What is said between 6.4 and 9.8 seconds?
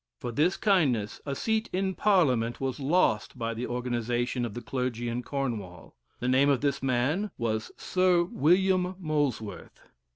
of this man was Sir William Molesworth.